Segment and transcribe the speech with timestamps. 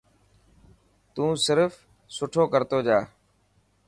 [1.13, 1.71] تو صرف
[2.15, 2.99] سٺو ڪرتو جا.